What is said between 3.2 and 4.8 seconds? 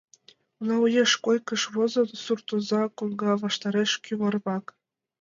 ваштареш, кӱварвак.